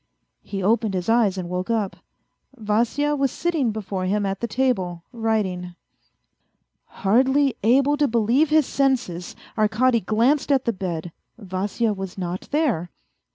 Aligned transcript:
He 0.41 0.63
opened 0.63 0.95
his 0.95 1.09
eyes 1.09 1.37
and 1.37 1.47
woke 1.47 1.69
up; 1.69 1.95
Vasya 2.57 3.15
was 3.15 3.31
sitting 3.31 3.69
before 3.69 4.05
him 4.05 4.25
at 4.25 4.39
the 4.39 4.47
table, 4.47 5.03
writing. 5.13 5.75
Hardly 6.87 7.55
able 7.61 7.97
to 7.97 8.07
believe 8.07 8.49
his 8.49 8.65
senses, 8.65 9.35
Arkady 9.55 9.99
glanced 9.99 10.51
at 10.51 10.65
the 10.65 10.73
bed; 10.73 11.11
Vasya 11.37 11.93
was 11.93 12.17
not 12.17 12.47
there. 12.49 12.89